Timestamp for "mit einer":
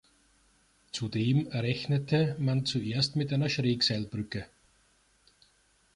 3.15-3.49